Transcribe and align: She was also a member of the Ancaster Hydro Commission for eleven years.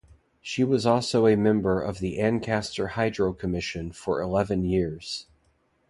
She 0.41 0.63
was 0.63 0.83
also 0.87 1.27
a 1.27 1.37
member 1.37 1.79
of 1.79 1.99
the 1.99 2.19
Ancaster 2.19 2.87
Hydro 2.93 3.33
Commission 3.33 3.91
for 3.91 4.19
eleven 4.19 4.63
years. 4.65 5.27